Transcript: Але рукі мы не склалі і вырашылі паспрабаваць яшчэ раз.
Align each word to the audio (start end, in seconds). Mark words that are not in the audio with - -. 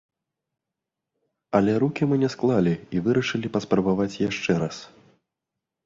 Але 1.59 1.71
рукі 1.85 2.09
мы 2.13 2.19
не 2.25 2.29
склалі 2.37 2.73
і 2.99 3.05
вырашылі 3.09 3.47
паспрабаваць 3.59 4.13
яшчэ 4.29 4.51
раз. 4.67 4.77